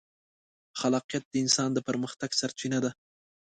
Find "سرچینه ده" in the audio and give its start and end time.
2.39-2.91